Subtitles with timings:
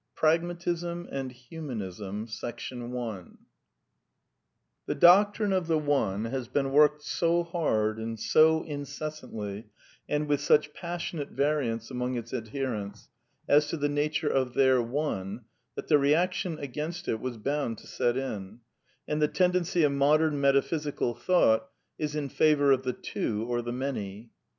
[0.19, 2.27] PKAGMATISM AND HUMAKESM
[4.87, 9.67] The doctrine of the One has been worked so hard and so incessantly
[10.09, 13.09] and with such passionate variance among its adherents
[13.47, 15.45] as to the nature of their One,"
[15.75, 18.61] that the reaction against it was bound to set in,
[19.07, 21.67] and the tendency of modern metaphysical thought
[21.99, 24.31] is in favour of the Two or the Many.